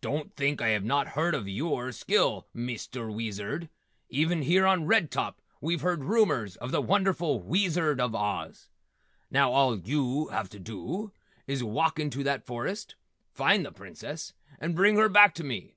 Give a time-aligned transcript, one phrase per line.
[0.00, 3.68] "Don't think I have not heard of yewer skill, Mister Weezard.
[4.08, 8.68] Even here on Red Top we've heard rumors of the wonderful Weezard of Oz.
[9.32, 11.12] Now all yew have to dew
[11.48, 12.94] is walk into that forest,
[13.32, 15.74] find the Princess and bring her back to me.